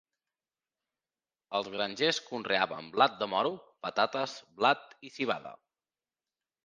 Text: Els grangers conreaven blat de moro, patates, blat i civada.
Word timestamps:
Els 1.59 1.69
grangers 1.75 2.21
conreaven 2.29 2.89
blat 2.95 3.19
de 3.21 3.29
moro, 3.35 3.53
patates, 3.89 4.35
blat 4.63 4.97
i 5.09 5.13
civada. 5.19 5.55